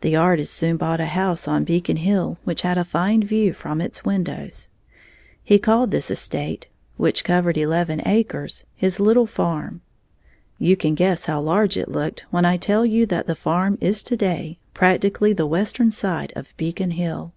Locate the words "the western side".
15.32-16.32